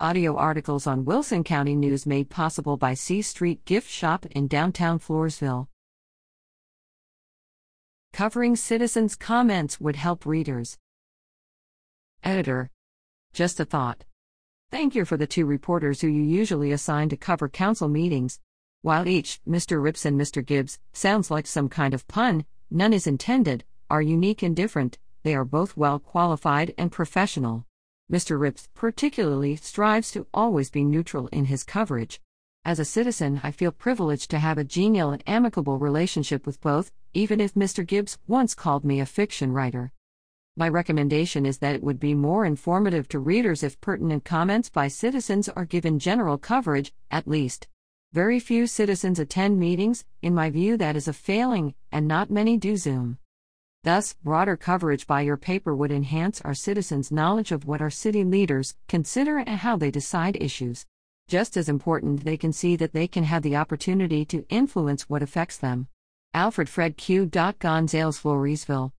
Audio 0.00 0.34
articles 0.36 0.88
on 0.88 1.04
Wilson 1.04 1.44
County 1.44 1.76
News 1.76 2.04
made 2.04 2.28
possible 2.28 2.76
by 2.76 2.94
C 2.94 3.22
Street 3.22 3.64
Gift 3.64 3.88
Shop 3.88 4.26
in 4.26 4.48
downtown 4.48 4.98
Floresville. 4.98 5.68
Covering 8.12 8.56
citizens' 8.56 9.14
comments 9.14 9.80
would 9.80 9.94
help 9.94 10.26
readers. 10.26 10.76
Editor. 12.24 12.72
Just 13.32 13.60
a 13.60 13.64
thought. 13.64 14.04
Thank 14.68 14.96
you 14.96 15.04
for 15.04 15.16
the 15.16 15.28
two 15.28 15.46
reporters 15.46 16.00
who 16.00 16.08
you 16.08 16.22
usually 16.24 16.72
assign 16.72 17.08
to 17.10 17.16
cover 17.16 17.48
council 17.48 17.88
meetings. 17.88 18.40
While 18.82 19.06
each, 19.06 19.40
Mr. 19.48 19.80
Ripps 19.80 20.04
and 20.04 20.20
Mr. 20.20 20.44
Gibbs, 20.44 20.80
sounds 20.92 21.30
like 21.30 21.46
some 21.46 21.68
kind 21.68 21.94
of 21.94 22.08
pun, 22.08 22.46
none 22.68 22.92
is 22.92 23.06
intended, 23.06 23.62
are 23.88 24.02
unique 24.02 24.42
and 24.42 24.56
different, 24.56 24.98
they 25.22 25.36
are 25.36 25.44
both 25.44 25.76
well 25.76 26.00
qualified 26.00 26.74
and 26.76 26.90
professional. 26.90 27.64
Mr. 28.12 28.38
Ripps 28.38 28.68
particularly 28.74 29.56
strives 29.56 30.10
to 30.12 30.26
always 30.34 30.70
be 30.70 30.84
neutral 30.84 31.26
in 31.28 31.46
his 31.46 31.64
coverage. 31.64 32.20
As 32.64 32.78
a 32.78 32.84
citizen, 32.84 33.40
I 33.42 33.50
feel 33.50 33.72
privileged 33.72 34.30
to 34.30 34.38
have 34.38 34.58
a 34.58 34.64
genial 34.64 35.10
and 35.10 35.22
amicable 35.26 35.78
relationship 35.78 36.46
with 36.46 36.60
both, 36.60 36.92
even 37.14 37.40
if 37.40 37.54
Mr. 37.54 37.86
Gibbs 37.86 38.18
once 38.26 38.54
called 38.54 38.84
me 38.84 39.00
a 39.00 39.06
fiction 39.06 39.52
writer. 39.52 39.92
My 40.56 40.68
recommendation 40.68 41.46
is 41.46 41.58
that 41.58 41.74
it 41.74 41.82
would 41.82 41.98
be 41.98 42.14
more 42.14 42.44
informative 42.44 43.08
to 43.08 43.18
readers 43.18 43.62
if 43.62 43.80
pertinent 43.80 44.24
comments 44.24 44.68
by 44.68 44.88
citizens 44.88 45.48
are 45.48 45.64
given 45.64 45.98
general 45.98 46.38
coverage, 46.38 46.92
at 47.10 47.26
least. 47.26 47.68
Very 48.12 48.38
few 48.38 48.66
citizens 48.66 49.18
attend 49.18 49.58
meetings, 49.58 50.04
in 50.22 50.34
my 50.34 50.50
view, 50.50 50.76
that 50.76 50.94
is 50.94 51.08
a 51.08 51.12
failing, 51.12 51.74
and 51.90 52.06
not 52.06 52.30
many 52.30 52.56
do 52.56 52.76
Zoom. 52.76 53.18
Thus, 53.84 54.14
broader 54.24 54.56
coverage 54.56 55.06
by 55.06 55.20
your 55.20 55.36
paper 55.36 55.76
would 55.76 55.92
enhance 55.92 56.40
our 56.40 56.54
citizens' 56.54 57.12
knowledge 57.12 57.52
of 57.52 57.66
what 57.66 57.82
our 57.82 57.90
city 57.90 58.24
leaders 58.24 58.74
consider 58.88 59.36
and 59.36 59.58
how 59.58 59.76
they 59.76 59.90
decide 59.90 60.38
issues. 60.40 60.86
Just 61.28 61.54
as 61.58 61.68
important, 61.68 62.24
they 62.24 62.38
can 62.38 62.50
see 62.50 62.76
that 62.76 62.94
they 62.94 63.06
can 63.06 63.24
have 63.24 63.42
the 63.42 63.56
opportunity 63.56 64.24
to 64.24 64.46
influence 64.48 65.10
what 65.10 65.22
affects 65.22 65.58
them. 65.58 65.88
Alfred 66.32 66.70
Fred 66.70 66.96
Q. 66.96 67.26
Gonzales 67.26 68.18
Floresville 68.18 68.92